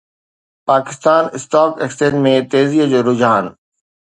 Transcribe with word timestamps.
Pakistan 0.69 1.23
stock 1.35 1.71
exchange 1.81 2.15
۾ 2.25 2.33
تيزيءَ 2.51 2.89
جو 2.91 2.99
رجحان 3.09 3.45